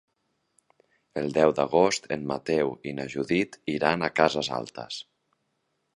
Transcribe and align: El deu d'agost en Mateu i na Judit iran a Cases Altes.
El 1.21 1.27
deu 1.35 1.53
d'agost 1.59 2.09
en 2.17 2.25
Mateu 2.33 2.73
i 2.93 2.97
na 3.01 3.07
Judit 3.17 3.61
iran 3.77 4.03
a 4.09 4.13
Cases 4.21 4.51
Altes. 4.61 4.99